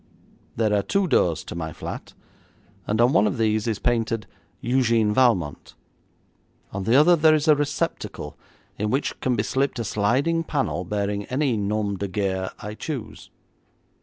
There 0.55 0.73
are 0.73 0.81
two 0.81 1.05
doors 1.07 1.43
to 1.43 1.53
my 1.53 1.71
flat, 1.73 2.15
and 2.87 2.99
on 2.99 3.13
one 3.13 3.27
of 3.27 3.37
these 3.37 3.67
is 3.67 3.77
painted, 3.77 4.25
'Eugène 4.63 5.11
Valmont'; 5.11 5.75
on 6.73 6.85
the 6.85 6.95
other 6.95 7.15
there 7.15 7.35
is 7.35 7.47
a 7.47 7.55
receptacle, 7.55 8.35
into 8.79 8.89
which 8.89 9.19
can 9.19 9.35
be 9.35 9.43
slipped 9.43 9.77
a 9.77 9.83
sliding 9.83 10.43
panel 10.43 10.85
bearing 10.85 11.25
any 11.25 11.55
nom 11.55 11.97
de 11.97 12.07
guerre 12.07 12.49
I 12.59 12.73
choose. 12.73 13.29